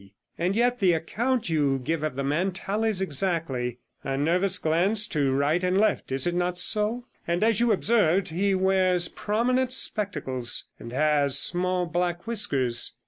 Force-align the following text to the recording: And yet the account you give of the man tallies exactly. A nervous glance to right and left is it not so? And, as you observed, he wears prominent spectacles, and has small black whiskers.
And 0.35 0.55
yet 0.55 0.79
the 0.79 0.93
account 0.93 1.49
you 1.51 1.77
give 1.77 2.01
of 2.01 2.15
the 2.15 2.23
man 2.23 2.53
tallies 2.53 3.01
exactly. 3.01 3.77
A 4.03 4.17
nervous 4.17 4.57
glance 4.57 5.05
to 5.09 5.31
right 5.31 5.63
and 5.63 5.77
left 5.77 6.11
is 6.11 6.25
it 6.25 6.33
not 6.33 6.57
so? 6.57 7.05
And, 7.27 7.43
as 7.43 7.59
you 7.59 7.71
observed, 7.71 8.29
he 8.29 8.55
wears 8.55 9.09
prominent 9.09 9.71
spectacles, 9.71 10.63
and 10.79 10.91
has 10.91 11.37
small 11.37 11.85
black 11.85 12.25
whiskers. 12.25 12.93